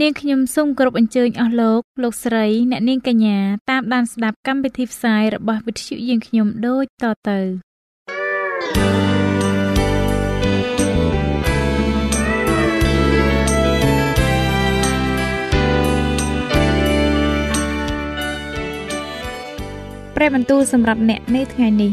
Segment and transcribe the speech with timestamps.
[0.00, 3.38] នាងខ្ញុំសូមគោរពអញ្ជើញអស់លោកលោកស្រីអ្នកនាងកញ្ញា
[3.70, 7.38] តាមដានស្ដាប់កម្មវិធីផ្សាយរបស់វិទ្យុយើងខ្ញុំដូចតទៅ
[20.16, 21.92] ព្រះបន្ទូលសម្រាប់អ្នកនៅថ្ងៃនេះ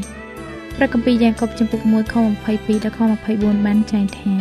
[0.77, 2.15] ព្រះគម្ពីរយ៉ាកុបចំពុក1ខ
[2.49, 2.99] 22ដល់ខ
[3.31, 4.33] 24បានចែងថា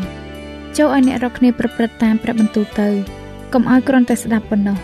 [0.77, 3.20] ចូលឲ្យអ្នករកគ្នាប្រព្រឹត្តតាមព្រះបន្ទូលទៅ
[3.55, 4.79] កុំឲ្យគ្រាន់តែស្ដាប់ប៉ុណ្ណោះ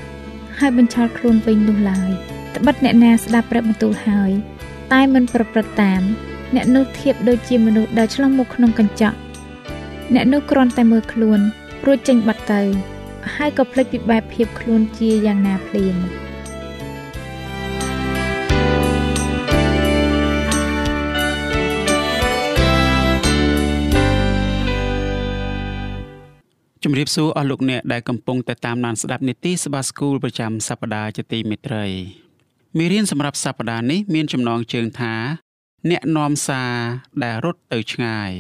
[0.59, 2.11] ហើយបញ្ឆោតខ្លួនវិញនោះឡើយ
[2.57, 4.31] ត្បិតអ្នកណាស្ដាប់ព្រះបន្ទូលហើយ
[4.93, 6.03] តែមិនប្រព្រឹត្តតាម
[6.55, 9.17] អ្នកនោះធៀបដូចជាមនុស្សដែលឆ្លងមកក្នុងកញ្ចក់
[10.15, 11.41] អ្នកនោះគ្រាន់តែមើលខ្លួន
[11.87, 12.63] រួចចេញបាត់ទៅ
[13.35, 15.97] ហើយក៏ភ្លេចពីបែបភាពខ្លួនជាយ៉ាងណាភ្លាម
[26.89, 31.87] ជំរាបសួរអស់លោកអ្នកដែលកំពុងតែតាមដានស្ដាប់នីតិសភាស្គូលប្រចាំសប្ដាហ៍ជាទីមេត្រី
[32.79, 35.15] មេរៀនសម្រាប់សប្ដាហ៍នេះមានចំណងជើងថា
[35.91, 36.73] អ្នកនាំសារ
[37.25, 38.31] ដែលរត់ទៅឆ្ងាយ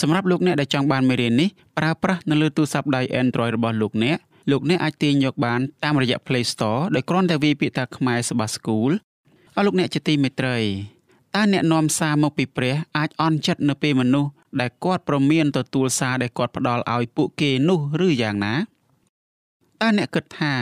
[0.00, 4.18] សម្រាប់លោកអ្នកដែលចង់បានមេរៀននេះប្រើប្រាស់នៅលើទូរស័ព្ទដៃ Android របស់លោកអ្នក
[4.50, 8.90] លោកអ្នកអាចទាញយកបានតាមរយៈ Play Store ដោយគ្រាន់តែវាយពាក្យថាខ្មែរសភាស្គូល
[9.56, 10.58] អស់លោកអ្នកជាទីមេត្រី
[11.36, 18.54] តើអ្នកនាំសារមកពីព្រះអាចអន់ចិត្តនៅពេលមនុស្ស ដែលគាត់ប្រមានទទួលសារដែលគាត់ផ្ដល់ឲ្យពួកគេនោះឬយ៉ាងណា
[19.80, 20.52] តើអ្នកគិតថា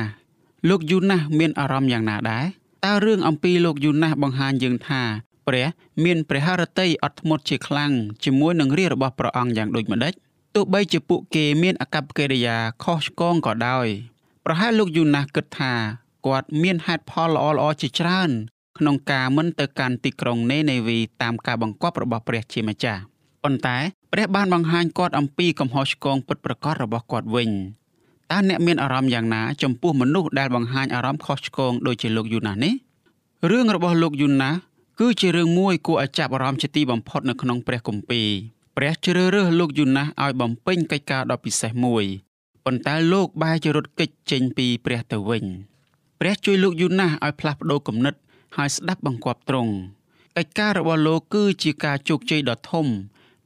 [0.68, 2.44] លោកយូណាសមានអារម្មណ៍យ៉ាងណាដែរ
[2.84, 5.02] តើរឿងអំពីលោកយូណាសបង្ហាញយើងថា
[5.48, 5.66] ព្រះ
[6.04, 7.92] មានព្រះハរតីអត់ធ្មត់ជាខ្លាំង
[8.24, 10.12] ជាមួយនឹងរាជរបស់ព្រះអង្គយ៉ាងដូចម្ដេច
[10.54, 13.86] ទោះបីជាពួកគេមានអកប្បកិរិយាខុសឆ្គងក៏ដោយ
[14.44, 15.72] ប្រហែលលោកយូណាសគិតថា
[16.26, 18.30] គាត់មានហេតុផលល្អៗជាច្រើន
[18.78, 23.00] ក្នុងការមិនទៅកាន់ទីក្រុងនេនេវីតាមការបង្គាប់របស់ព្រះជាម្ចាស់
[23.46, 23.78] ប៉ុន្តែ
[24.12, 27.50] ព្រះបានបង្ហាញគាត់អំពីកំហុសឆ្គងពិតប្រាកដរបស់គាត់វិញ
[28.30, 32.74] តើអ្នកមានអារម្មណ៍យ៉ាងណាចំពោះមនុស្សដែលបង្ហាញអារម្មណ៍ខុសឆ្គងដូចជាលោកយូណានេះ
[33.50, 34.50] រឿងរបស់លោកយូណា
[35.00, 38.28] គឺជារឿងមួយគួរឲ្យចាប់អារម្មណ៍ជាទីបំផុតនៅក្នុងព្រះគម្ពីរ
[38.76, 42.04] ព្រះជ្រើសរើសលោកយូណាឲ្យបំពេញកិច្ចការដ៏ពិសេសមួយ
[42.64, 45.44] ប៉ុន្តែលោកបែរជារត់គេចចេញពីព្រះទៅវិញ
[46.20, 48.14] ព្រះជួយលោកយូណាឲ្យផ្លាស់ប្ដូរគំនិត
[48.56, 49.72] ហើយស្ដាប់បង្គាប់ត្រង់
[50.36, 52.86] កិច្ចការរបស់លោកគឺជាការជោគជ័យដ៏ធំ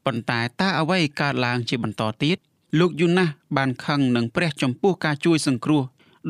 [0.06, 2.36] ប៉ុន្តែតើអ្វីកើតឡើងជាបន្តទៀត
[2.78, 5.82] លោកយូណាសបានខឹងនឹងព្រះចំពោះការជួយសង្គ្រោះ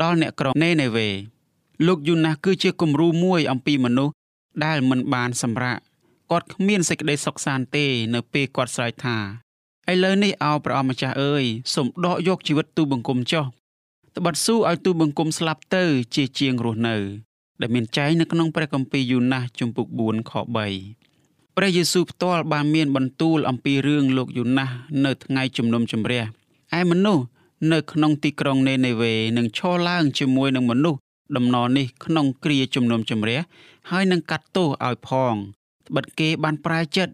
[0.02, 1.08] ដល់អ្នកក្រុងនេនេវេ
[1.86, 4.14] លោកយូណាសគឺជាគំរូមួយអំពីមនុស្ស
[4.64, 5.78] ដែលមិនបានសម្រាក
[6.30, 9.16] គាត់គ្មានសេចក្តីសុខសាន្តទេ នៅពេលគាត់ស្រែកថា
[9.90, 11.44] ឥឡូវនេះអោព្រះអម្ចាស់អើយ
[11.74, 13.44] សូមដកយកជីវិតទូបង្គំចុះ
[14.16, 16.96] ត្បិតស៊ូឲ្យទូបង្គំស្លាប់ទៅ ជាជាងរស់នៅ
[17.60, 20.32] ដែលមានចែងនៅក្នុងព្រះគម្ពីរយូណាសជំពូក4ខ
[20.74, 21.09] 3
[21.62, 24.70] ព្រះយេស៊ូវផ្ទាល់បានមានបន្ទូលអំពីរឿងលោកយូណាស
[25.04, 26.22] នៅថ្ងៃជំនុំជម្រះ
[26.78, 27.24] ឯមនុស្ស
[27.72, 30.98] នៅក្នុងទីក្រុងនេនេវេនឹងឈរឡើងជាមួយនឹងមនុស្ស
[31.36, 33.38] ដំណរនេះក្នុងគ្រាជំនុំជម្រះ
[33.90, 35.34] ហើយនឹងកាត់ទោសឲ្យផង
[35.88, 37.12] ត្បិតគេបានប្រែចិត្ត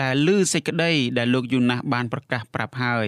[0.00, 3.06] ដែលឮសេចក្តីដែលលោកយូណាសបានប្រកាសប្រាប់ហើយ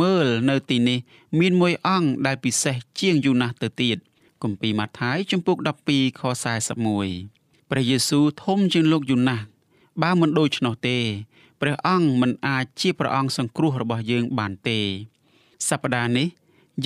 [0.00, 0.98] មើលនៅទីនេះ
[1.40, 3.98] មានមួយអង្គដែលពិសេសជាងយូណាសទៅទៀត
[4.42, 5.56] គម្ពីរម៉ាថាយជំពូក
[5.88, 6.22] 12ខ
[6.96, 9.51] 41ព្រះយេស៊ូវធំជាងលោកយូណាស
[10.02, 10.98] បើមិនដូច្នោះទេ
[11.60, 14.78] ព្រះអង្គមិនអាចជាព្រះអង្គសង្គ្រោះរបស់យើងបានទេ
[15.68, 16.28] សប្តាហ៍នេះ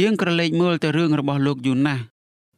[0.01, 2.01] យើងក្រឡេកមើលទៅរឿងរបស់លោកយូណាស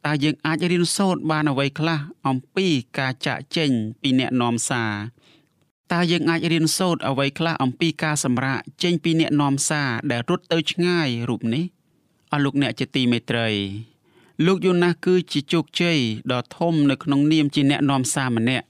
[0.05, 2.67] តើយើងអាចរៀនសូត្របានអ្វីខ្លះអំពី
[2.97, 3.71] ការចាក់ចេញ
[4.01, 4.93] ពីអ្នកនាំសារ
[5.91, 11.63] តើយើងអាចរៀនសូត្រអ្វីខ្លះអំពីការសម្រាកចេញពីអ្នកនាំសារដែលរត់ទៅឆ្ងាយរូបនេះ
[12.31, 13.49] អស់លោកអ្នកជាទីមេត្រី
[14.45, 15.99] លោកយូណាសគឺជាជោគជ័យ
[16.31, 18.65] ដ៏ធំនៅក្នុងនាមជាអ្នកនាំសារម្នាក់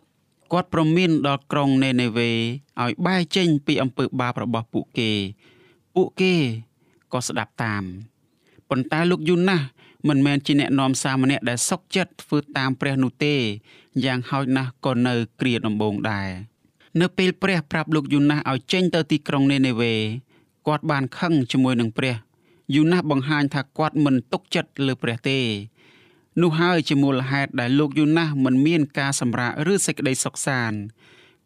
[0.51, 2.29] គាត់ប្រមានដល់ក្រុងនេនេវេ
[2.81, 5.11] ឲ្យបែរចេញពីអំពើបាបរបស់ពួកគេ
[5.95, 6.33] ពួកគេ
[7.13, 7.83] ក៏ស្ដាប់តាម
[8.69, 9.65] ប៉ុន្តែលោកយូណាស់
[10.07, 13.35] មិនមែនជាអ្នកនាំសារម្នាក់ដែលសុកចិត្តធ្វើតាមព្រះនោះទេ
[14.05, 16.29] យ៉ាងហោចណាស់ក៏នៅគ្រាដំបូងដែរ
[17.01, 19.93] នៅពេលព្រះប្រាប់លោកយូណាស់ឲ្យចេញទៅទីក្រុងនេនេវេ
[20.67, 22.15] គាត់បានខឹងជាមួយនឹងព្រះ
[22.75, 25.39] យូណាស់បង្ហាញថាគាត់មិនទុកចិត្តលើព្រះទេ
[26.41, 30.79] នោះហើយជាមូលហេតុដែលលោកយូណាសមិនមានការសម្រាកឬសេចក្តីសុខសាន្ត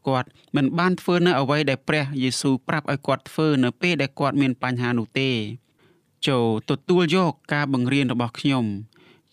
[0.07, 5.31] គាត់មិនបានធ្វើនៅអ្វីដែលព្រះយេស៊ូវប្រាប់ឲ្យគាត់ធ្វើនៅពេលដែលគាត់មានបញ្ហានោះទេ
[6.27, 8.65] ចូលទទួលយកការបង្រៀនរបស់ខ្ញុំ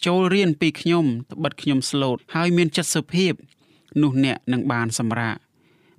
[0.06, 3.32] ចូលរៀនពីខ្ញុំត្បិតខ្ញុំស្លូតហើយមានចិត្តសុភាព
[4.02, 5.36] នោះអ្នកនឹងបានសម្រាក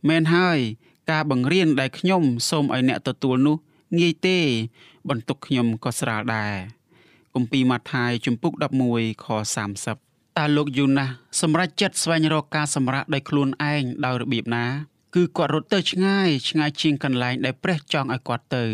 [0.10, 0.60] មែនហើយ
[1.12, 3.58] ការបង្រៀនដែលខ្ញុំសូមឲ្យអ្នកទទួលនោះ
[4.00, 4.40] ងាយទេ
[5.10, 6.56] បន្ទុកខ្ញុំក៏ស្រាលដែរ
[7.36, 8.54] គម្ពីរម៉ាថាយជំពូក
[8.90, 9.28] 11ខ
[9.84, 11.10] 30តើលោកយូណាស
[11.42, 14.66] សម្រេចចិត្តស្វែងរកការសម្រាកដោយខ្លួនឯងដោយរបៀបណា
[15.16, 18.66] គឺគាត់រត់ទៅឆ្ងាយឆ្ងាយជាងកន្លែងដែលព្រះចង់ឲ្យគាត់ទៅ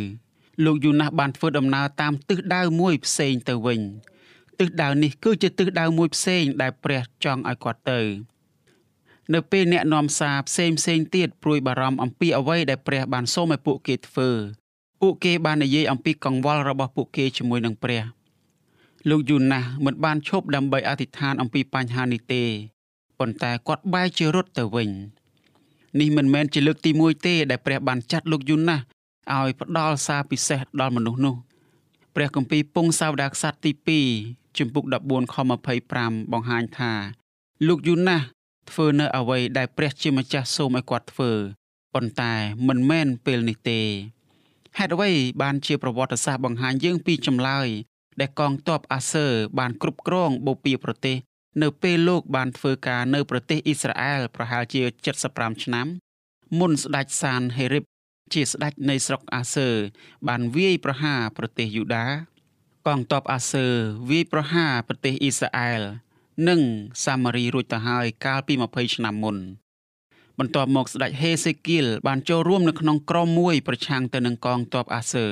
[0.65, 3.81] លោកយូណាសបានធ្វើដំណើរតាមទិសដៅមួយផ្សេងទៅវិញ
[4.59, 8.01] ទិសដៅនេះគឺជាទិសដៅមួយផ្សេងដែលព្រះចង់ឲ្យគាត់ទៅ
[9.33, 14.29] នៅពេលអ្នកនាំសារផ្សេងផ្សេងទៀតព្រួយបារម្ភអំពីអ្វីដែលព្រះបានសូមឲ្យពួកគេធ្វើ
[15.01, 18.16] ពួកគេបាននិយាយអំពីកង្វល់របស់ពួកគេជាមួយនឹងព្រះ
[19.09, 22.43] លោកយូណាសមិនបានឈប់ដើម្បីអធិដ្ឋានអំពីបញ្ហានេះទេ
[23.19, 24.89] ប៉ុន្តែគាត់បែរជារត់ទៅវិញ
[25.99, 28.79] នេះមិនមែនជាលើកទី1ទេដែលព្រះបានចាត់លោកយូណាស
[29.35, 31.35] ឲ្យផ្ដល់សារពិសេសដល់មនុស្សនោះ
[32.15, 35.35] ព្រះគម្ពីរពងសាវតារខ្សត្រទី2ជំពូក14ខ
[35.83, 36.91] 25បង្ហាញថា
[37.67, 38.21] លោកយូណាស
[38.69, 41.31] ធ្វើនៅអ្វីដែលព្រះជាម្ចាស់សូមឲ្យគាត់ធ្វើ
[41.93, 42.33] ប៉ុន្តែ
[42.67, 43.81] មិនមែនពេលនេះទេ
[44.77, 45.11] ហេតុអ្វី
[45.41, 47.67] បានជាប្រវត្តិសាស្ត្របង្ហាញយើងពីចម្លើយ
[48.19, 49.25] ដែលកងទ័ពអាសឺ
[49.59, 51.17] បានគ្រប់គ្រងបូព៌ាប្រទេស
[51.61, 54.81] នៅពេលលោកបានធ្វើការនៅប្រទេសអ៊ីស្រាអែលប្រហែលជា
[55.23, 55.87] 75ឆ្នាំ
[56.59, 57.83] មុនស្ដេចសានហេរិប
[58.33, 59.69] ជាស្ដេចនៃស្រុកអាសឺ
[60.27, 62.05] បានវាយប្រហារប្រទេសយូដា
[62.87, 63.65] កងទ័ពអាសឺ
[64.09, 65.81] វាយប្រហារប្រទេសអ៊ីស្រាអែល
[66.49, 66.61] និង
[67.05, 69.37] សាម៉ារីរួចទៅហើយកាលពី20ឆ្នាំមុន
[70.39, 75.27] បន្ទាប់មកស្ដេចហេសេគៀលបានចូលរួមនៅក្នុងក្រុមមួយប្រឆាំងទៅនឹងកងទ័ពអាសឺ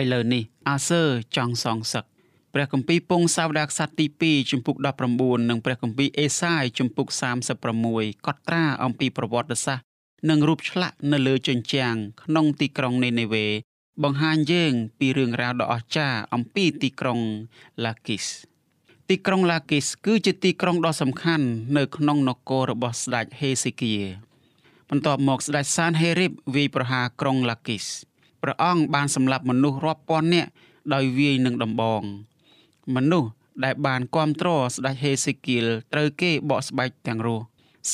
[0.00, 1.02] ឥឡូវនេះអាសឺ
[1.36, 2.04] ចង់សងសឹក
[2.54, 4.76] ព្រះគម្ពីរពងសាវតារខ្សត្រទី2ជំពូក
[5.12, 7.08] 19និងព្រះគម្ពីរអេសាយជំពូក
[7.66, 9.86] 36កត់ត្រាអំពីប្រវត្តិសាស្ត្រ
[10.30, 13.46] និងរូបឆ្លាក់នៅលើជញ្ជាំងក្នុងទីក្រុងនេនេវេ
[14.02, 17.18] បង្ហាញយើងពីរឿងរ៉ាវដ៏អស្ចារ្យអំពីទីក្រុង
[17.84, 18.26] ឡាគីស
[19.10, 21.46] ទីក្រុងឡាគីសគឺជាទីក្រុងដ៏សំខាន់
[21.76, 23.94] នៅក្នុងនគររបស់ស្ដេចហេសេគៀ
[24.90, 27.86] បន្ទាប់មកស្ដេចសានហេរីបវាយប្រហារក្រុងឡាគីស
[28.43, 30.49] ព្រះអង្គបានសម្លាប់មនុស្សរាប់ពាន់នាក់
[30.93, 32.01] ដោយវាយនឹងដំបង
[32.95, 33.29] មនុស្ស
[33.63, 37.43] ដែលបានគ្រប់គ្រងស្ដេចហេសេគៀលត្រូវគេបកស្បែកទាំងរស់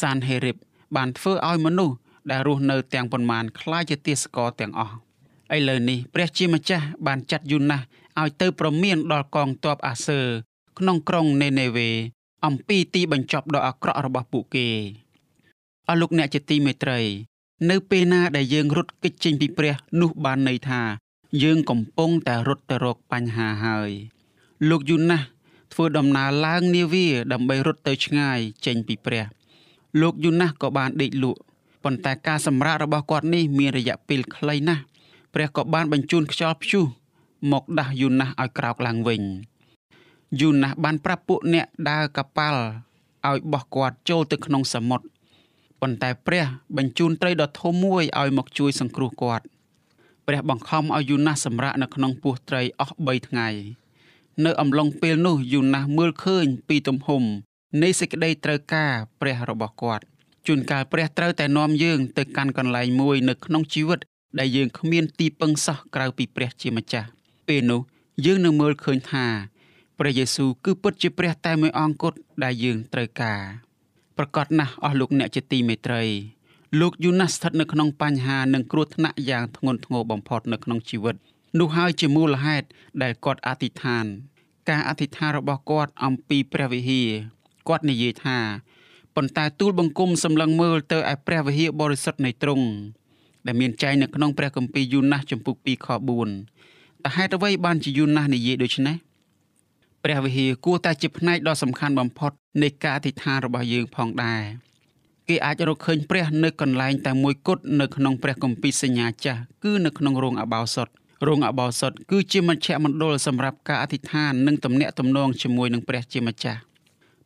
[0.01, 0.57] សានហេរីប
[0.95, 1.95] បានធ្វើឲ្យមនុស្ស
[2.31, 4.95] ដែលរស់នៅទាំងប៉ុន្មានคล้ายជាទាសករទាំងអស់
[5.56, 7.81] ឥឡូវនេះព្រះជាម្ចាស់បានចាត់យូណាស
[8.21, 10.19] ឲ្យទៅប្រមានដល់កងទ័ពអាសឺ
[10.80, 11.89] ក្នុងក្រុងនេនេវេ
[12.45, 14.68] អំពីទីបញ្ចប់ដ៏អាក្រក់របស់ពួកគេ
[15.88, 17.00] អស់លោកអ្នកជាទីមេត្រី
[17.70, 20.82] នៅពេលណាដែលយើងរត់គេចចេញពីព្រះនោះបានន័យថា
[21.43, 23.90] យើងកំពុងតែរត់ទៅរកបញ្ហាហើយ
[24.69, 25.22] លោកយូណាស
[25.72, 29.25] ធ្វើដំណើរឡើងនាវាដើម្បីរត់ទៅឆ្ងាយចេញពីព្រះ
[30.00, 31.40] លោកយូណាសក៏បានដេកលក់
[31.84, 34.82] ប៉ុន្តែការសម្រាករបស់គាត់នេះមានរយៈពេលខ្លីណាស់
[35.34, 36.84] ព្រះក៏បានបញ្ជូនខ្យល់ព្យុះ
[37.52, 39.22] មកដាស់យូណាសឲ្យក្រោកឡើងវិញ
[40.40, 42.62] យូណាសបានប្រាប់ពួកអ្នកដើរកប៉ាល់
[43.28, 45.06] ឲ្យបោះគាត់ចូលទៅក្នុងសមុទ្រ
[45.80, 46.44] ប៉ុន្តែព្រះ
[46.76, 49.44] បញ្ជូនត្រីដ៏ធំមួយឲ្យមកជួយសង្គ្រោះគាត់
[50.26, 53.48] ព្រះបង្ខំឲ្យយូណាសសម្រាកនៅក្នុងពោះត្រីអស់3ថ្ងៃ
[54.44, 57.22] នៅអំឡុងពេលនោះយូណាសមើលឃើញពីទំហំ
[57.82, 60.04] នៃសេចក្តីត្រូវការព្រះរបស់គាត់
[60.46, 63.98] ជួនកាលព្រះត្រូវតែនាំយើងទៅកាន់កន្លែងមួយនៅក្នុងជីវិត
[64.38, 67.08] ដែលយើងគ្មានទីពឹងសោះក្រៅពីព្រះជាម្ចាស់
[67.49, 67.80] ពេលនោះ
[68.26, 69.26] យើងនឹងមើលឃើញថា
[69.99, 73.40] ព្រះយេស៊ូវគឺពិតជាព្រះតែមួយអង្គគត់ដែលយើងត្រូវការ
[74.18, 76.02] ប្រកាសណាស់អស់លោកអ្នកជាទីមេត្រី
[76.80, 81.16] លោកយូណាសស្ថិតនៅក្នុងបញ្ហានិងគ្រោះថ្នាក់យ៉ាងធ្ងន់ធ្ងរបំផុតនៅក្នុងជីវិត
[81.58, 82.66] នោះហើយជាមូលហេតុ
[83.02, 84.04] ដែលគាត់អធិដ្ឋាន
[84.68, 87.08] ការអធិដ្ឋានរបស់គាត់អំពីព្រះវិហារ
[87.68, 88.38] គាត់និយាយថា
[89.16, 92.66] ប៉ុន្តែទូលបង្គំសម្លឹងមើលទៅឯព្រះវិហារបរិសុទ្ធនៃទ្រង់
[93.46, 95.88] ដែលមានចែងនៅក្នុងព្រះគម្ពីរយូណាសចំពុក2ខ
[96.46, 98.96] 4តើហេតុអ្វីបានជាយូណាសនិយាយដូច្នេះ
[100.05, 104.43] ព្រះវិហារគួរតែជាផ្នែកដ៏សំខាន់បំផុតនៃការអធិដ្ឋានរបស់យើងផងដែរ
[105.28, 110.88] គេអាចរកឃើញព្រះនៅកន្លែងតែមួយគត់នៅក្នុងព្រះគម្ពីរសញ្ញាចាស់គឺនៅក្នុងរោងអបោសុត
[111.26, 116.61] រោងអបោសុតគឺជាមជ្ឈមណ្ឌលសម្រាប់ការអធិដ្ឋាននិងទំនាក់ទំនងជាមួយនឹងព្រះជាម្ចាស់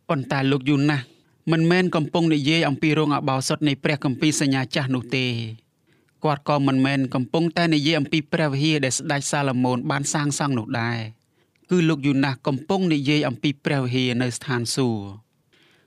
[0.09, 1.01] ប៉ុន្តែលោកយូណាស
[1.53, 5.27] មិនមែនកំពុងនិយាយអំពីរោងអបោសុតនៃព្រះគម្ពីរសញ្ញាចាស់នោះទេ
[6.25, 10.99] គាត់ក៏មិនមែនកំពុងតែនិយាយអំពីព្រះវិហារដែលស្ដេចសាឡូមោនបានសាងសង់នោះដែរ
[11.71, 15.05] គឺលោកយូណាសកំពុងនិយាយអំពីព្រះវិហារនៅស្ថានសួគ៌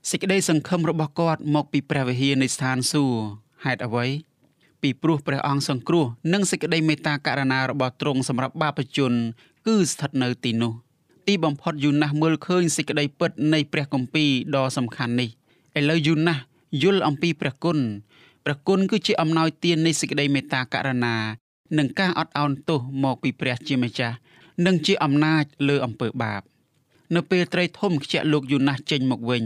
[0.10, 3.20] សេចក្តីសង្ឃឹមរបស់គាត់មកពីព្រះវិហារនៃស្ថានសួគ៌
[3.66, 4.06] ហេតុអ្វី
[4.82, 9.14] ពីព្រោះព្រះអង្គសង្គ្រោះនិងសេចក្តីមេត្តាករុណារបស់ទ្រង់សម្រាប់បាបជន
[9.68, 10.74] គឺស្ថិតនៅទីនោះ
[11.28, 15.30] ទីបំផុតយូណាសមើលឃើញសេចក្តីពិតនៃព្រះគម្ពីរដ៏សំខាន់នេះ
[15.78, 16.38] ឥឡូវយូណាស
[16.84, 17.80] យល់អំពីព្រះគុណ
[18.46, 21.16] ព្រះគុណគឺជាអំណោយទាននៃសេចក្តីមេត្តាករុណា
[21.78, 24.16] និងការអត់ឱនទោសមកពីព្រះជាម្ចាស់
[24.66, 26.42] និងជាអំណាចលើអំពើបាប
[27.16, 29.44] នៅពេលត្រីធំខ្ជាក់លោកយូណាស់ចេញមកវិញ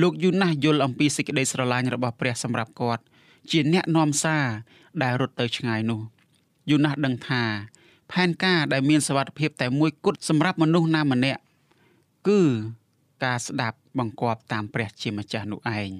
[0.00, 3.02] លោកយូណាស់យល់អំពីសេចក្តីស្រឡាញ់របស់ព្រះសម្រាប់គាត់
[3.50, 4.44] ជាអ្នកនាំសារ
[5.02, 6.00] ដែលរត់ទៅឆ្ងាយនោះ
[6.70, 7.42] យូណាស់ដឹងថា
[8.12, 11.40] ផែនការដែលមានសវត្ថភាពតែមួយគត់សម្រាប់មនុស្សណាម្នាក់
[12.28, 12.40] គឺ
[13.24, 15.90] ការស្ដាប់បង្គាប់តាមព្រះជាម្ចាស់នោះឯង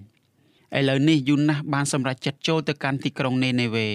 [0.78, 3.88] ឥឡូវនេះយូណាស់បានសម្រេចចិត្តចូលទៅកាន់ទីក្រុងនេនេវេ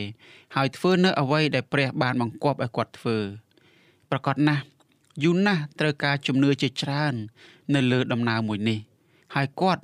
[0.55, 3.17] ហើយធ្វើនៅអ្វីដែលព្រះបានបង្គាប់ឲ្យគាត់ធ្វើ
[4.11, 4.63] ប្រកាសណាស់
[5.23, 7.15] យូណាស់ត្រូវការជំនឿជាច្រើន
[7.75, 8.79] នៅលើដំណើរមួយនេះ
[9.35, 9.81] ហើយគាត់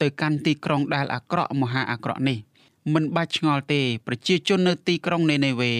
[0.00, 2.38] ទៅកាន់ទីក្រុងដែលអាក្រក់មហាអាក្រក់នេះ
[2.94, 5.72] មិនបាច់ឆ្ងល់ទេ ប្រជាជននៅទីក្រុងនេនេវេ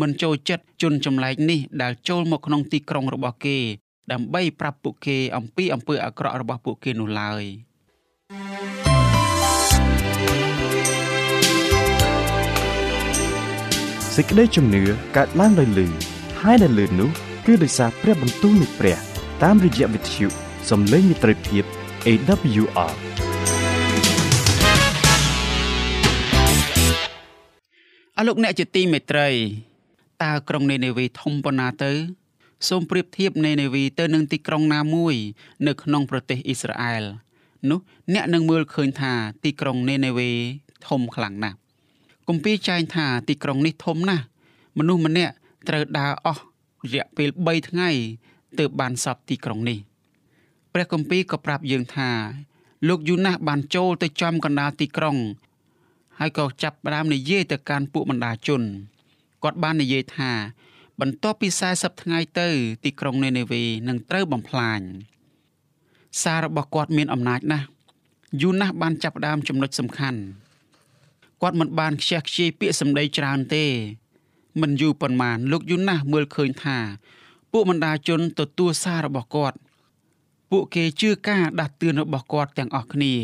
[0.00, 3.58] មិនចូលចិត្តជនចម្លែកនេះដែលចូលមកក្នុងទីក្រុងរបស់គេ
[4.12, 7.42] ដើម្បីប្រាប់ពួកគេអំពីអំពើអាក្រក់របស់ពួកគេនោះឡើយ
[14.16, 14.82] សេចក្តីជំនឿ
[15.16, 15.86] កើតឡើងដោយលឺ
[16.42, 17.10] ហើយដែលលឺនោះ
[17.46, 18.98] គឺដោយសារព្រះបន្ទូលនៃព្រះ
[19.42, 20.26] តាមរយៈវិទ្យុ
[20.70, 21.64] សំឡេងមិត្តភាព
[22.06, 22.94] AWR
[28.16, 29.28] អរលោកអ្នកជាទីមេត្រី
[30.22, 31.92] តើក្រុងនេនេវីធំប៉ុណ្ណាទៅ
[32.68, 35.14] សូមប្រៀបធៀបនេនេវីទៅនឹងទីក្រុងណាមួយ
[35.66, 37.02] នៅក្នុងប្រទេសអ៊ីស្រាអែល
[37.70, 37.78] នោះ
[38.14, 39.12] អ្នកនឹងមើលឃើញថា
[39.44, 40.30] ទីក្រុងនេនេវី
[40.88, 41.56] ធំខ្លាំងណាស់
[42.28, 44.24] គម្ពីរចែងថាទីក្រុងនេះធំណាស់
[44.78, 45.34] មនុស្សម្នាក់
[45.68, 46.44] ត្រូវដើរអស់
[46.84, 47.90] រយៈពេល3ថ្ងៃ
[48.58, 49.78] ទើបបានសពទីក្រុងនេះ
[50.72, 52.10] ព្រះគម្ពីរក៏ប្រាប់យើងថា
[52.88, 55.16] លោកយូណាស់បានចូលទៅចំកណ្ដាលទីក្រុង
[56.18, 58.62] ហើយក៏ចាប់ផ្ដើមនិយាយទៅកាន់ពួកបណ្ដាជន
[59.42, 60.30] គាត់បាននិយាយថា
[61.00, 62.48] បន្ទាប់ពី40ថ្ងៃទៅ
[62.84, 64.80] ទីក្រុងនេនេវីនឹងត្រូវបំផ្លាញ
[66.22, 67.66] សាររបស់គាត់មានអំណាចណាស់
[68.40, 70.20] យូណាស់បានចាប់ផ្ដើមចំណុចសំខាន់
[71.42, 73.64] គាត់មិនបានខ្ជះខ្ជាយពាក្យសម្ដីច្រើនទេ
[74.60, 76.78] មិនយូរប៉ុន្មានលោកយូណាស់មើលឃើញថា
[77.52, 79.56] ពួកបណ្ដាជនទទួលសាររបស់គាត់
[80.50, 83.14] ពួកគេជឿការដាស់តឿនរបស់គាត់ទាំងអស់គ្នា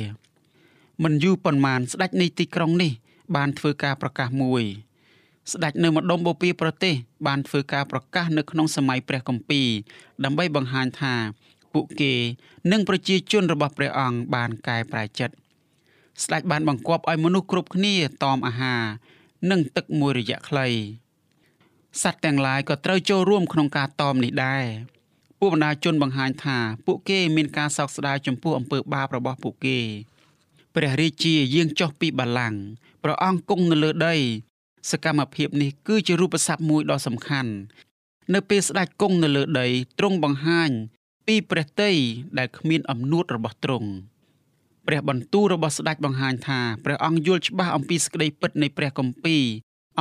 [1.02, 2.92] មិនយូរប៉ុន្មានស្ដេចនៃទីក្រុងនេះ
[3.36, 4.64] បានធ្វើការប្រកាសមួយ
[5.52, 6.94] ស្ដេចនៅម្ដុំបូព៌ាប្រទេស
[7.26, 9.68] បានធ្វើការប្រកាសនៅក្នុងសម័យព្រះគម្ពីរ
[10.24, 11.14] ដើម្បីបង្ហាញថា
[11.74, 12.14] ពួកគេ
[12.72, 15.34] និងប្រជាជនរបស់ព្រះអង្គបានកែប្រែចិត្ត
[16.24, 18.82] ស្ដេចបានបង្គាប់ឲ្យមនុស្សគ្រប់គ្នាតមអាហារ
[19.50, 20.68] និងទឹកមួយរយៈខ្លី
[22.02, 24.64] សត្វទាំងឡាយក៏ត្រូវចូលរួមក្នុងការតមនេះដែរ
[25.40, 29.78] ពួកបណ្ដាជនបង្ហាញថាពួកគេមានការសោកស្ដាយចំពោះអំពើបាបរបស់ពួកគេ
[30.74, 32.58] ព្រះរាជាយាងចុះពីបល្ល័ង្ក
[33.02, 34.16] ព្រះអង្គគង់នៅលើដី
[34.90, 37.52] សកម្មភាពនេះគឺជារូបស័ព្ទមួយដ៏សំខាន់
[38.34, 39.68] នៅពេលស្ដេចគង់នៅលើដី
[39.98, 40.70] ទ្រង់បង្ហាញ
[41.26, 41.92] ពីព្រះតី
[42.38, 43.90] ដែលគ្មានអំនួតរបស់ទ្រង់
[44.86, 49.44] ព្រះបន្ទូលរបស់ស្ដេចបង្ហាញថាព្រះអង្គយល់ច្បាស់អំពីសេចក្តីពិតនៃព្រះគម្ពីរ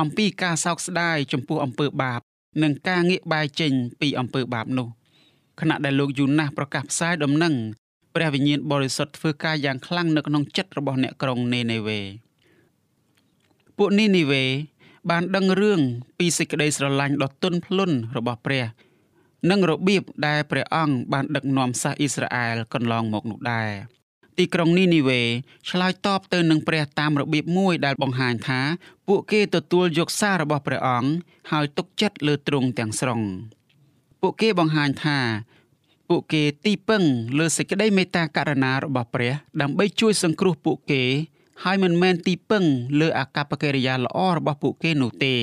[0.00, 2.20] អំពីការសោកស្ដាយចំពោះអំពើបាប
[2.62, 4.88] និងការងាកបែរចេញពីអំពើបាបនោះ
[5.60, 7.54] ខណៈដែលលោកយូណាស់ប្រកាសផ្សាយដំណឹង
[8.14, 12.00] ព្រះវិញ្ញាណបរិសុទ្ធធ្វើការយ៉ាងខ្លាំងនៅក្នុងចិត្តរបស់អ្នកក្រុងនេនេវេ
[13.78, 14.44] ពួកនេនេវេ
[15.10, 15.80] បានដឹងរឿង
[16.18, 18.64] ពីសេចក្តីស្រឡាញ់ដ៏ទន់ភ្លន់របស់ព្រះ
[19.50, 23.70] និងរបៀបដែលព្រះអង្គបានដឹកនាំសាសអ៊ីស្រាអែលកន្លងមកនោះដែរ
[24.40, 25.20] ទីក្រុងនីនីវេ
[25.68, 28.60] ឆ្លើយតបទៅនឹងព្រះតាមរបៀបមួយដែលបង្ហាញថា
[29.08, 31.10] ពួកគេទទួលយកសាររបស់ព្រះអង្គ
[31.50, 33.20] ហើយទុកចិត្តលើទ្រង់ទាំងស្រុង
[34.20, 35.18] ពួកគេបង្ហាញថា
[36.08, 37.02] ពួកគេទីពឹង
[37.38, 41.02] លើសេចក្តីមេត្តាករុណារបស់ព្រះ ដើម្បីជួយសង្គ្រោះពួកគេ
[41.64, 42.64] ហើយមិនមែនទីពឹង
[43.00, 45.34] លើអាកប្បកិរិយាល្អរបស់ពួកគេនោះទេ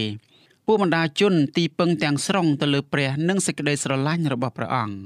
[0.65, 4.97] ពួកបណ្ដាជនទីពឹងទាំងស្រុងទៅលើព្រះនិងសេចក្តីស្រឡាញ់របស់ព្រះអង្គ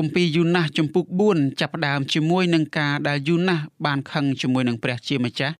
[0.00, 5.54] គម្ពីរយូណាស់ចំពុក4ចាប់ផ្ដើមជាមួយនឹងការដែលយូណាស់បានខឹងជាមួយនឹងព្រះជាម្ចាស់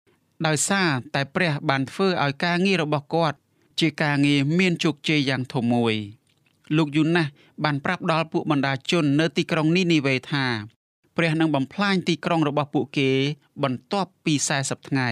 [0.47, 3.37] ដោយសារតែព្រះបានធ្វើឲ្យការងាររបស់គាត់
[3.81, 5.95] ជាការងារមានជោគជ័យយ៉ាងធំមួយ
[6.77, 7.31] លោកយូណាស់
[7.65, 10.45] បានប្រាប់ដល់ពួកបណ្ដាជននៅទីក្រុងនីនីវេថា
[11.17, 13.11] ព្រះនឹងបំផ្លាញទីក្រុងរបស់ពួកគេ
[13.63, 15.11] បន្ទាប់ពី40ថ្ងៃ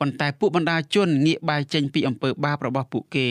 [0.00, 3.28] ប៉ុន្តែពួកបណ្ដាជនងាកបែរចេញពីអំពើបាបរបស់ពួកគេ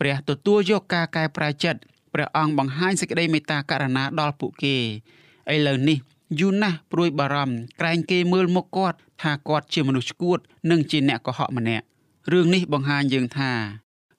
[0.00, 1.80] ព្រះទទួលយកការកែប្រែចិត្ត
[2.12, 4.76] ព្រះអង្គបង្ហាញសេចក្តីមេត្តាករុណាដល់ពួកគេ
[5.54, 5.98] ឥឡូវនេះ
[6.40, 10.38] យូណាស់ព្រួយបារម្ភក្រែងគេមើលមុខគាត់ថាគាត់ជាមនុស្សឈួត
[10.70, 11.84] និងជាអ្នកកុហកម្នាក់
[12.32, 13.52] រឿងនេះបង្ហាញយើងថា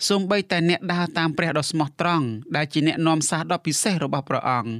[0.07, 4.71] សូម្បីតែអ្នកដើរតាមព្រះដ៏ស្មោះត្រង់ដែលជាអ្នកនាំសារដ៏ពិសេសរបស់ព្រះអង្គ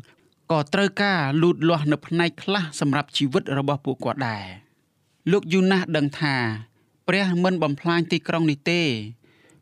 [0.51, 4.45] ក៏ត្រូវការលូតលាស់នៅផ្នែកខ្លះសម្រាប់ជីវិតរបស់ពួកគាត់ដែរ
[5.31, 6.35] លោកយូណាស់ដឹងថា
[7.07, 8.81] ព្រះមិនបំផ្លាញទីក្រុងនេះទេ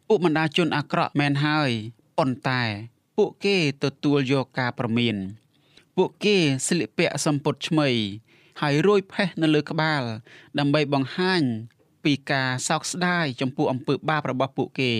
[0.07, 1.69] ពួកបណ្ដាជនអាក្រក់មែនហើយ
[2.17, 2.63] ប៉ុន្តែ
[3.17, 5.15] ពួកគេទទួលយកការប្រមាន
[5.97, 6.37] ពួកគេ
[6.67, 7.87] ស្លៀកពាក់សម្ពុតឆ្មៃ
[8.61, 10.03] ហើយរួយផេះនៅលើក្បាល
[10.59, 11.41] ដើម្បីបង្ហាញ
[12.03, 14.93] ពីការសោកស្ដាយចំពោះអំពើបាបរបស់ពួកគេ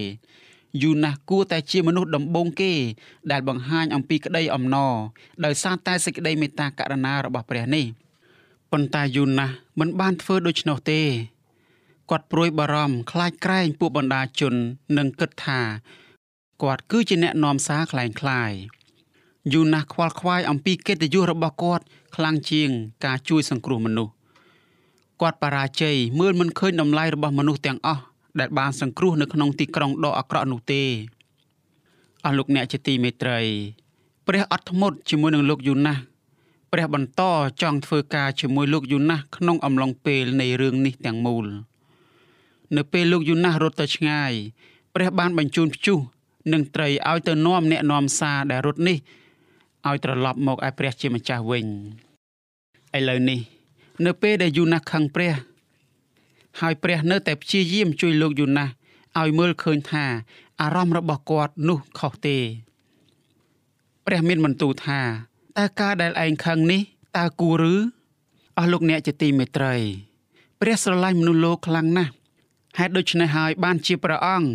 [0.82, 2.74] យូណាស់គួរតែជាមនុស្សដំបូងគេ
[3.32, 4.94] ដែលបង្ហាញអំពីក្តីអំណរ
[5.46, 7.86] ដោយសារតែសេចក្តីមេត្តាករុណារបស់ព្រះនេះ
[8.72, 11.02] ប៉ុន្តែយូណាស់មិនបានធ្វើដូច្នោះទេ
[12.12, 14.54] គាត់ព្រួយបារម្ភខ្លាចក្រែងពួកបណ្ដាជន
[14.98, 15.62] និងគិតថា
[16.63, 18.53] គាត់គឺជាអ្នកនាំសារคล้ายคล้าย
[19.53, 21.85] យូណាស់ខ្វល់ខ្វាយអំពីកិត្តិយសរបស់គាត់
[22.17, 22.69] ខ្លាំងជាង
[23.05, 24.13] ការជួយសង្គ្រោះមនុស្ស
[25.21, 28.03] គាត់បរាជ័យមើលមិនឃើញតម្លៃរបស់មនុស្សទាំងអស់
[28.41, 30.83] ដែលបានសង្គ្រោះនៅក្នុងទីក្រុងដ៏អាក្រក់នោះទេ
[32.25, 33.41] អស់លោកអ្នកជាទីមេត្រី
[34.27, 36.01] ព្រះអត់ធ្មត់ជាមួយនឹងលោកយូណាស់
[36.73, 37.23] ព្រះបន្ត
[37.63, 41.47] ចង់ធ្វើការជាមួយលោកយូណាស់ក្នុងអំឡុងពេលនៃរឿងនេះទាំងមូល
[42.77, 44.33] នៅពេលលោកយូណាស់រត់ទៅឆ្ងាយ
[44.95, 45.99] ព្រះបានបញ្ជូនព្យុះ
[46.52, 48.98] និងត្រីឲ្យទៅនាំអ្នកនាំសារដែលរត់នេះ
[49.88, 51.66] ឲ្យត្រឡប់មកឯព្រះជាម្ចាស់វិញ
[52.98, 53.40] ឥឡូវនេះ
[54.06, 55.34] នៅពេលដែលយូណាស់ខឹងព្រះ
[56.60, 58.72] ហើយព្រះនៅតែព្យាយាមជួយលោកយូណាស់
[59.20, 60.06] ឲ្យមើលឃើញថា
[60.62, 62.38] អារម្មណ៍របស់គាត់នោះខុសទេ
[64.06, 65.00] ព្រះមានបន្ទូលថា
[65.58, 66.82] តើការដែលឯងខឹងនេះ
[67.18, 67.76] តើគួរឬ
[68.58, 69.76] អស់លោកអ្នកជាទីមេត្រី
[70.60, 72.12] ព្រះស្រឡាញ់មនុស្សលោកខ្លាំងណាស់
[72.78, 74.50] ហេតុដូច្នេះហើយបានជាព្រះអង្គ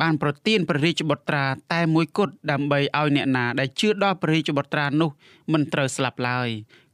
[0.00, 5.10] បានប្រទានព្រះរាជបុត្រាតែមួយគត់ដើម្បីឲ្យអ្នកណាដែលជឿដល់ព្រះរាជបុត្រានោះ
[5.52, 6.48] មិនត្រូវស្លាប់ឡើយ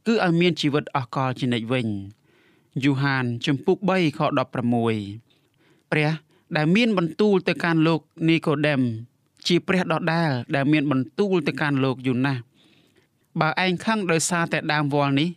[0.07, 1.87] គឺឲ្យមានជីវិតអស់កលជានិច្ចវិញ
[2.83, 6.11] យូហានជំពូក3ខ16ព្រះ
[6.55, 8.81] ដែលមានបន្ទូលទៅកាន់លោកនីកូដេម
[9.47, 12.41] ជាព្រះដដែលដែលមានបន្ទូលទៅកាន់លោកយូណាស់
[13.39, 15.29] បើឯងខឹងដោយសារតែដើមវល់នេះ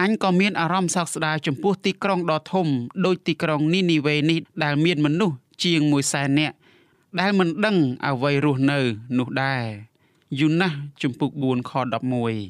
[0.00, 2.66] អញក៏មានអារម្មណ៍សោកស្ដាយចំពោះទីក្រុងដ៏ធំ
[3.06, 6.54] ដូចទីក្រុងនីនីវេនេះដែលមានមនុស្សជាង1សែននាក់
[7.20, 8.78] ដែលមិនដឹងអ្វីរស់នៅ
[9.18, 9.64] នោះដែរ
[10.38, 11.72] យូណាស់ជំពូក4ខ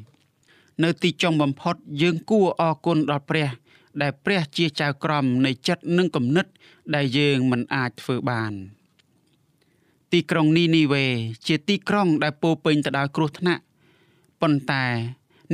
[0.03, 3.49] 11នៅទីចុងបំផុតយើងគួរអរគុណដល់ព្រះ
[4.03, 6.47] ដែលព្រះជាចៅក្រមនៃចិត្តនិងគំនិត
[6.95, 8.53] ដែលយើងមិនអាចធ្វើបាន
[10.13, 11.05] ទីក្រុងនីនីវេ
[11.47, 13.63] ជាទីក្រុងដែលពោពេញទៅដោយគ្រោះថ្នាក់
[14.41, 14.85] ប៉ុន្តែ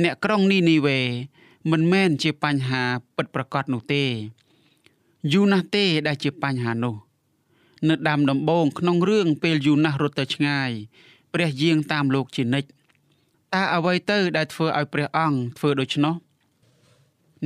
[0.03, 0.99] អ្នកក្រុងនីនីវេ
[1.71, 2.83] មិនមែនជាបញ្ហា
[3.15, 4.03] ពិតប្រាកដនោះទេ
[5.33, 6.95] យូណាស់ទេដែលជាបញ្ហានោះ
[7.89, 10.71] នៅដើមដំបូងក្នុងរឿងពេលយូណាស់រត់ទៅឆ្ងាយ
[11.33, 12.69] ព្រះយាងតាមលោកជានិច្ច
[13.53, 16.15] តើអ្វីទៅដែលធ្វើឲ្យព្រះអង្គធ្វើដូច្នោះ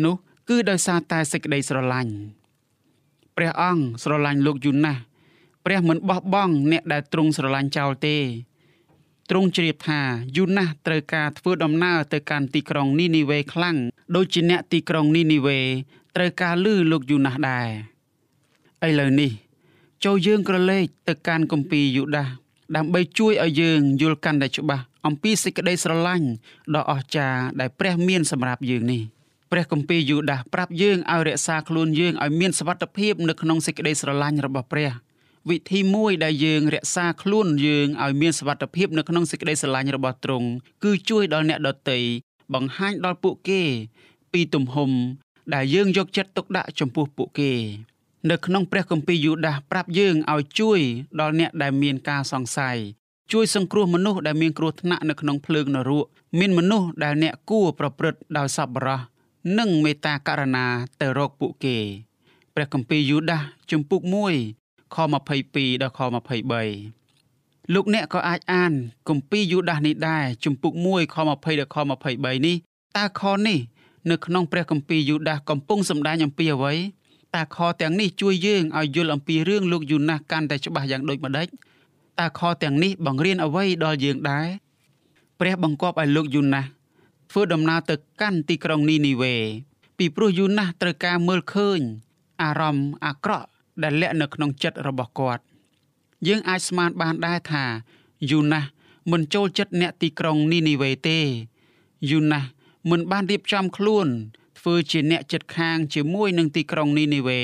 [0.04, 0.16] នោះ
[0.50, 2.14] គឺដោយសារតែសេចក្តីស្រឡាញ់
[3.38, 5.02] ព្រះអង្គស្រឡាញ់លោកយូណាស់
[5.66, 8.18] ព្រះមិនបោះបង់អ្នកដែលទ្រង់ស្រឡាញ់ចោលទេ
[9.30, 10.02] ទ្រង់ជ្រាបថា
[10.38, 13.78] យូណាស់ត្រូវការធ្វើដំណើរទៅកាន់ទីក្រុងនីនីវេខ្លាំង
[14.16, 15.60] ដូចជាអ្នកទីក្រុងនីនីវេ
[16.16, 17.70] ត្រូវការលឺលោកយូណាស់ដែរ
[18.88, 19.32] ឥឡូវនេះ
[20.06, 22.26] ចូលយើងក្រឡេកទៅកាន់គម្ពីរយូដា
[22.76, 26.28] ដើម្បីជួយឲ្យយើងយល់កាន់តែច្បាស់អំពីសេចក្តីស្រឡាញ់
[26.76, 29.02] ដ៏អស្ចារ្យដែលព្រះមានសម្រាប់យើងនេះ
[29.52, 34.92] ព្រះគម្ពីរយូដាប្រាប់យើងឲ្យរក្សាខ្លួនយើងឲ្យមានសុវត្ថិភាពនៅក្នុងសេចក្តីស្រឡាញ់របស់ព្រះ
[35.50, 40.48] វិធីមួយដែលយើងរក្សាខ្លួនយើងឲ្យមានសុវត្ថិភាពនៅក្នុងសេចក្តីស្រឡាញ់របស់ទ្រង់
[40.84, 41.98] គឺជួយដល់អ្នកដទៃ
[42.54, 43.62] បង្ហាញដល់ពួកគេ
[44.34, 44.92] ពីទំហំ
[45.54, 47.52] ដែលយើងយកចិត្តទុកដាក់ចំពោះពួកគេ
[48.30, 50.80] នៅក្នុងព្រះគម្ពីរយូដាសប្រាប់យើងឲ្យជួយ
[51.20, 52.78] ដល់អ្នកដែលមានការសង្ស័យ
[53.32, 56.06] ជួយសង្គ្រោះមនុស្សដែលមានគ្រោះថ្នាក់នៅក្នុងភ្លើងនរក
[56.40, 59.00] មានមនុស្សដែលអ្នកគួរប្រព្រឹត្តដោយសប្បុរស
[59.60, 60.66] និងមេត្តាករុណា
[61.02, 61.78] ទៅរកពួកគេ
[62.56, 64.02] ព្រះគម្ពីរយូដាសជំពូក
[64.48, 66.00] 1ខ22ដល់ខ
[66.86, 68.74] 23លោកអ្នកក៏អាចអាន
[69.10, 71.78] គម្ពីរយូដាសនេះដែរជំពូក1ខ20ដល់ខ
[72.12, 72.56] 23នេះ
[72.98, 73.60] តើខនេះ
[74.10, 76.74] នៅក្នុងព្រះគម្ពីរយូដាសកំពុងសម្ដែងអំពីអ្វី
[77.38, 81.48] តើខទាំងនេះជួយយើងឲ្យយល់អំពីរឿងលោកយូណាស់កាន់តែច្បាស់យ៉ាងដូចម្ដេច
[82.20, 84.48] តើខទាំងនេះបង្រៀនអ្វីដល់យើងដែរ
[85.40, 86.68] ព្រះបង្គាប់ឲ្យលោកយូណាស់
[87.32, 89.36] ធ្វើដំណើរទៅកាន់ទីក្រុងនីនីវេ
[89.98, 91.80] ពីព្រោះយូណាស់ត្រូវការមើលឃើញ
[92.42, 93.48] អារម្មណ៍អាក្រក់
[93.84, 95.44] ដែលលាក់នៅក្នុងចិត្តរបស់គាត់
[96.28, 97.64] យើងអាចស្មានបានដែរថា
[98.32, 98.68] យូណាស់
[99.12, 101.20] មិនចូលចិត្តអ្នកទីក្រុងនីនីវេទេ
[102.10, 102.48] យូណាស់
[102.90, 104.08] មិនបានរៀបចំខ្លួន
[104.60, 107.40] ធ្វើជាអ្នកចិត្តខាងជាមួយនឹងទីក្រុងនីនីវេ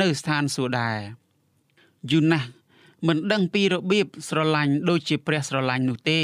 [0.00, 0.98] នៅស្ថានសួគ៌ដែរ
[2.10, 2.48] យូណាស់
[3.06, 6.20] មិនដឹងពីរបៀបស្រឡាញ់ដូចជាព្រះស្រឡាញ់នោះទេ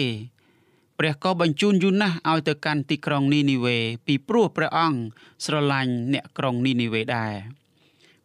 [0.99, 4.99] ព្រះក៏បញ្ជូនយូណាស់ឲ្យទៅកាន់ទីក្រុងនីនីវេពីព្រោះព្រះអង្គ
[5.45, 7.35] ស្រឡាញ់អ្នកក្រុងនីនីវេដែរ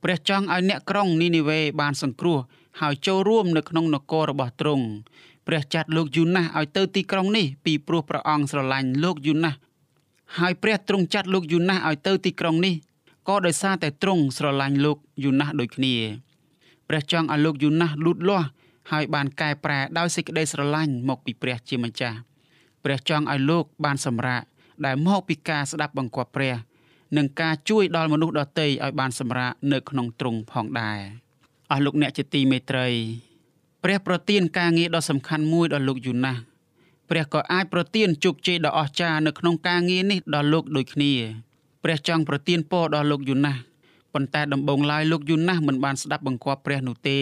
[0.04, 2.40] ព្រះចង់ឲ្យអ្នកក្រុងនីនីវេបានសង្គ្រោះ
[2.82, 4.86] ហើយចូលរួមនៅក្នុងនគររបស់ទ្រង់
[5.48, 9.58] ព្រះចាត់លោកយូណាស់ឲ្យទៅទីក្រុងនេះពីព្រោះព្រះអង្គស្រឡាញ់លោកយូណាស់
[10.40, 12.76] ហើយព្រះទ្រង់ចាត់លោកយូណាស់ឲ្យទៅទីក្រុងនេះ
[13.28, 15.96] ក៏ដោយសារតែទ្រង់ស្រឡាញ់លោកយូណាស់ដូចគ្នា
[16.88, 18.48] ព្រះចង់ឲ្យលោកយូណាស់លូតលាស់
[18.92, 22.18] ហើយបានកែប្រែដោយសេចក្តីស្រឡាញ់មកពីព្រះជាម្ចាស់
[22.84, 24.42] ព្រះចង់ឲ្យលោកបានសម្រាក
[24.86, 26.56] ដែលមកពីការស្ដាប់បង្គាប់ព្រះ
[27.18, 31.00] និងការជួយដល់មនុស្សដទៃឲ្យបានសម្រាកនៅក្នុងទ្រង់ផងដែរ
[31.72, 32.88] អស់លោកអ្នកជាទីមេត្រី
[33.84, 36.40] ព្រះប្រទានការងារដ៏សំខាន់មួយដល់លោកយូណាស់
[37.10, 41.12] ព្រះក៏អាចប្រទានជោគជ័យដ៏អស្ចារ្យនៅក្នុងការងារនេះដល់លោកដូចគ្នា
[41.84, 43.60] ព្រះចង់ប្រទានពរដល់លោកយូណាស់
[44.14, 47.20] ប៉ុន្តែដំបូងឡើយលោកយូណាស់មិនបានស្ដាប់បង្គាប់ព្រះនោះទេ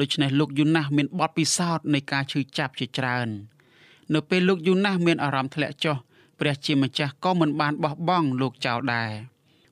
[0.00, 3.28] ដូច្នេះលោកយូណាស់មានបទពិសោធន៍នៃការឈឺចាប់ជាច្រើន
[4.14, 5.96] នៅពេលលោកយូណាស់មានអារម្មណ៍ធ្លាក់ចុះ
[6.40, 9.10] ព្រះជាម្ចាស់ក៏មិនបានបោះបង់លោកចោលដែរ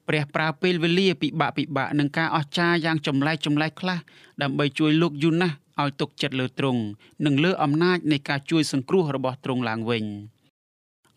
[0.09, 3.99] ព្រះប្រើពេលវេលាពិបាកពិបាកនឹងការអស្ចារ្យយ៉ាងចម្លែកចម្លែកខ្លះ
[4.43, 6.83] ដើម្បីជួយលោកយូណាស់ ឲ្យទុកចិត្តលើទ្រង់
[7.25, 10.05] និងលើអំណាចនៃការជួយសង្គ្រោះរបស់ទ្រង់ឡើងវិញ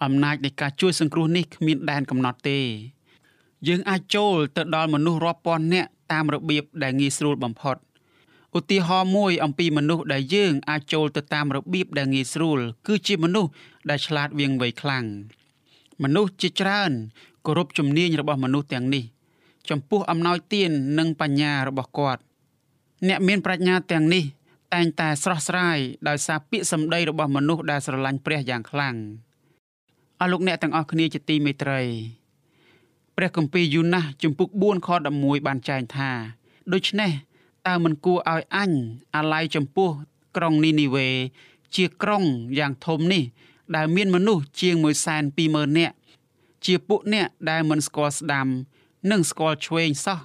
[0.04, 2.60] អំណាចនៃការជួយសង្គ្រោះនេះគ្មានដែនកំណត់ទេ
[3.68, 7.78] យើងអាចចូលទៅដល់មនុស្សរាប់ពាន់នាក់តាមរបៀបដែលងាយស្រួលបំផុត
[8.58, 13.52] ឧទាហរណ៍មួយអំពីមនុស្សដែលយើងអាចចូលទៅតាមរបៀបដែលងាយស្រួល គឺជាមនុស្ស
[13.90, 15.06] ដែលឆ្លាតវៀងវៃខ្លាំង
[16.04, 16.92] មនុស្សជាច្រើន
[17.46, 19.04] គោរពជំនាញរបស់មនុស្សទាំងនេះ
[19.70, 22.22] ចំពោះអំណោយទាននិងបញ្ញារបស់គាត់
[23.08, 24.24] អ្នកមានប្រាជ្ញាទាំងនេះ
[24.74, 28.96] តែងតែស្រស់ស្រាយដោយសារពាក្យសម្ដីរបស់មនុស្សដែលស្រឡាញ់ព្រះយ៉ាងខ្លាំង
[30.20, 31.82] អស់លោកអ្នកទាំងអស់គ្នាជាទីមេត្រី
[33.18, 36.10] ព្រះគម្ពីរយូណាសជំពូក4ខ11បានចែងថា
[36.74, 37.12] ដូច្នេះ
[37.68, 38.72] តើមិនគួរឲ្យអញ
[39.16, 39.90] អាល័យចំពោះ
[40.36, 41.10] ក្រុងនីនីវេ
[41.76, 42.24] ជាក្រុង
[42.60, 43.24] យ៉ាងធំនេះ
[43.76, 44.76] ដែលមានមនុស្សជាង
[45.28, 45.96] 120,000នាក់
[46.66, 48.48] ជាពួកអ្នកដែលមិនស្គាល់ស្ដាំ
[49.12, 50.20] និងស្គាល់ឆ្វេងសោះ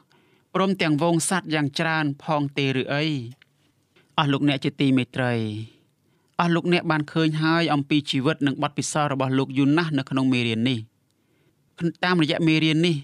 [0.54, 3.04] ព្រមទាំងវងសัตว์យ៉ាងច្រើនផងទេឬអី
[4.17, 5.34] អស់លោកអ្នកជាទីមេត្រី
[6.39, 10.80] អស់លោកអ្នកបានឃើញហើយអំពីជីវិតនិងបទពិសោធន៍របស់លោកយូណាស់នៅក្នុងមេរៀននេះ
[12.04, 12.95] តាមរយៈមេរៀននេះ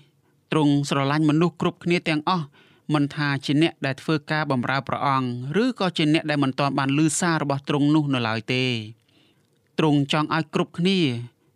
[0.51, 2.45] ទ្រង់ស្រឡាញ់មនុស្សគ្រប់គ្នាទាំងអស់
[2.93, 8.63] មិនថាជាអ្នកដែលធ្វើការបម្រើព្រះអង្គឬក៏ជាអ្នកដែលមិនទាន់បានឮសាររបស់ទ្រង់នោះនៅឡើយទេ
[9.79, 10.99] ទ្រង់ចង់ឲ្យគ្រប់គ្នា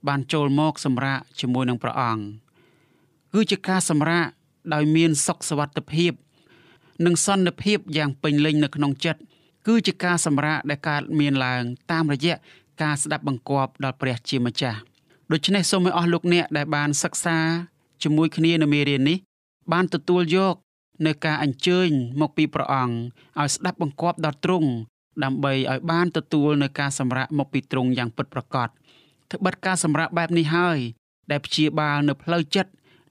[0.08, 2.24] បានចូលមកសម្រាកជាមួយនឹងព្រះអង្គ
[3.34, 4.26] គឺជាការសម្រាក
[4.74, 6.14] ដោយមានសុខសวัสดิភាព
[7.06, 9.22] និងសន្តិភាពយ៉ាងពេញលេញនៅក្នុងចិត្ត
[9.67, 12.35] គឺជាការសម្រាកដែលកើតមានឡើង តាមរយៈ
[12.83, 14.79] ការស្ដាប់បង្គាប់ដល់ព្រះជាម្ចាស់
[15.33, 17.39] ដូច្នេះសូមឲ្យអស់លោកអ្នកដែលបានសិក្សា
[18.03, 19.19] ជាមួយគ្នានៅមេរៀននេះ
[19.73, 20.55] បានទទួលយក
[21.07, 21.89] នៅការអញ្ជើញ
[22.21, 22.95] មកពីព្រះអង្គ
[23.41, 24.71] ឲ្យស្ដាប់បង្គាប់ដល់ទ្រង់
[25.25, 30.79] ដើម្បីឲ្យបានទទួលនៅការសម្រាកមកពីទ្រង់យ៉ាងពិតប្រាកដត្បិតការសម្រាកបែបនេះហើយ
[31.31, 32.71] ដែលព្យាបាលនៅផ្លូវចិត្ត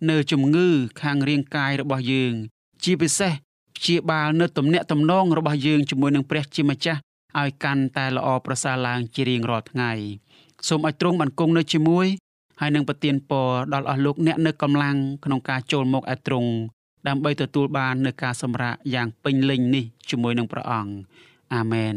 [0.09, 0.67] នៅជំងឺ
[1.01, 2.33] ខាងរាងកាយរបស់យើង
[2.83, 3.33] ជាពិសេស
[3.77, 6.99] ព្យាបាលនៅទំនាក់ទំនងរបស់យើងជាមួយនឹងព្រះជាម្ចាស់
[7.39, 9.91] ឲ្យកាន់តែល្អប្រសើរឡើងជារៀងរាល់ថ្ងៃ
[10.67, 12.07] សូមឲ្យទ្រង់បានគង់នៅជាមួយ
[12.59, 16.49] ហើយនឹងប្រទានពរដល់អស់លោកអ្នកនៅកម្លាំងក្នុងការចូលមកឯទ្រង់
[17.07, 20.93] ដើម្បីទទួលបាននូវការសម្រាកយ៉ាងពេញលេញនេះជាមួយនឹងព្រះអង្គ
[21.53, 21.95] អាមែន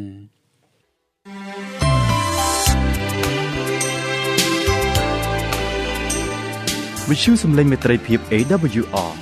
[7.09, 9.13] វិទ្យុសំឡេងមេត្រីភាព AWR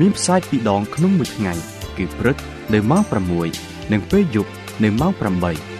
[0.00, 2.36] មានផ្សាយពីរដងក្នុងមួយថ្ងៃ គឺព្រឹក
[2.74, 3.02] នៅម៉ោង
[3.46, 4.50] 6និងពេលយប់
[4.82, 5.12] នៅម៉ោង
[5.48, 5.79] 8